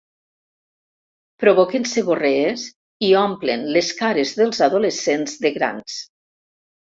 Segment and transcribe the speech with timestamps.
[1.43, 2.63] Provoquen seborrees
[3.09, 5.99] i omplen les cares dels adolescents de grans.